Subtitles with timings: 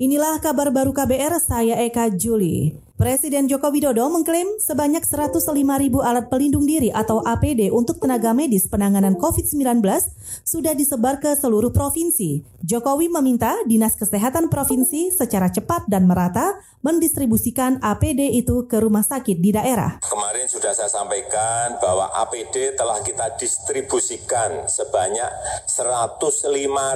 [0.00, 2.72] Inilah kabar baru KBR, saya Eka Juli.
[3.00, 8.68] Presiden Joko Widodo mengklaim sebanyak 105 ribu alat pelindung diri atau APD untuk tenaga medis
[8.68, 9.80] penanganan COVID-19
[10.44, 12.44] sudah disebar ke seluruh provinsi.
[12.60, 19.40] Jokowi meminta Dinas Kesehatan Provinsi secara cepat dan merata mendistribusikan APD itu ke rumah sakit
[19.40, 20.04] di daerah.
[20.04, 25.28] Kemarin sudah saya sampaikan bahwa APD telah kita distribusikan sebanyak
[25.64, 26.36] 105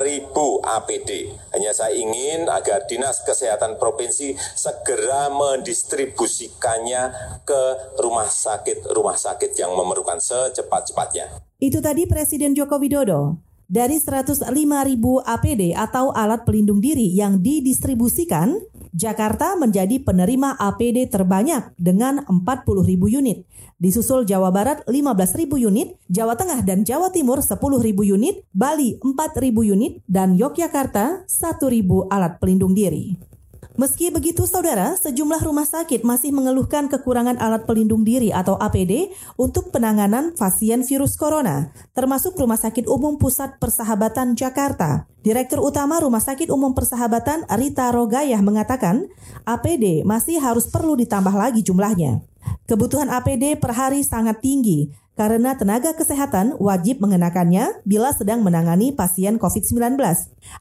[0.04, 1.32] ribu APD.
[1.56, 7.02] Hanya saya ingin agar Dinas Kesehatan Provinsi segera mendistribusikan mendistribusikannya
[7.46, 7.60] ke
[8.02, 11.30] rumah sakit-rumah sakit yang memerlukan secepat-cepatnya.
[11.62, 13.38] Itu tadi Presiden Joko Widodo.
[13.64, 14.44] Dari 105
[14.84, 18.60] ribu APD atau alat pelindung diri yang didistribusikan,
[18.92, 23.48] Jakarta menjadi penerima APD terbanyak dengan 40 ribu unit.
[23.80, 29.00] Disusul Jawa Barat 15 ribu unit, Jawa Tengah dan Jawa Timur 10 ribu unit, Bali
[29.00, 33.33] 4 ribu unit, dan Yogyakarta 1 ribu alat pelindung diri.
[33.74, 39.74] Meski begitu, saudara, sejumlah rumah sakit masih mengeluhkan kekurangan alat pelindung diri atau APD untuk
[39.74, 45.10] penanganan pasien virus corona, termasuk Rumah Sakit Umum Pusat Persahabatan Jakarta.
[45.26, 49.10] Direktur Utama Rumah Sakit Umum Persahabatan Rita Rogayah mengatakan,
[49.42, 52.22] APD masih harus perlu ditambah lagi jumlahnya.
[52.70, 59.34] Kebutuhan APD per hari sangat tinggi karena tenaga kesehatan wajib mengenakannya bila sedang menangani pasien
[59.34, 59.98] COVID-19.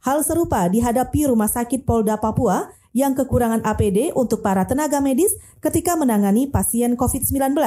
[0.01, 5.97] Hal serupa dihadapi Rumah Sakit Polda Papua yang kekurangan APD untuk para tenaga medis ketika
[5.97, 7.57] menangani pasien COVID-19.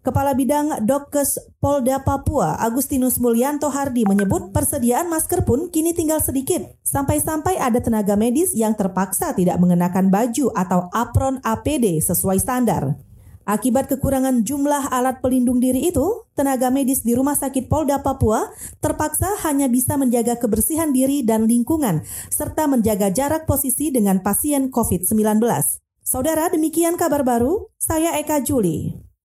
[0.00, 6.64] Kepala Bidang Dokkes Polda Papua, Agustinus Mulyanto Hardi menyebut persediaan masker pun kini tinggal sedikit.
[6.80, 13.09] Sampai-sampai ada tenaga medis yang terpaksa tidak mengenakan baju atau apron APD sesuai standar.
[13.48, 18.52] Akibat kekurangan jumlah alat pelindung diri itu, tenaga medis di Rumah Sakit Polda Papua
[18.84, 25.40] terpaksa hanya bisa menjaga kebersihan diri dan lingkungan, serta menjaga jarak posisi dengan pasien COVID-19.
[26.04, 27.70] Saudara, demikian kabar baru.
[27.80, 29.09] Saya Eka Juli.